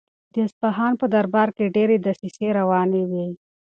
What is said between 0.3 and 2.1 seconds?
د اصفهان په دربار کې ډېرې